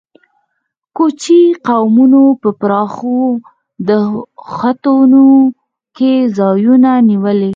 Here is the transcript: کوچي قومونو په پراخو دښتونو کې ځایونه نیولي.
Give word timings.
کوچي 0.95 1.41
قومونو 1.67 2.23
په 2.41 2.49
پراخو 2.59 3.17
دښتونو 3.87 5.23
کې 5.97 6.13
ځایونه 6.37 6.89
نیولي. 7.09 7.49